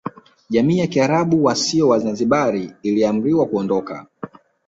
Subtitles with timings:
[0.49, 4.05] Jamii ya Kiarabu wasio Wazanzibari iliamriwa kuondoka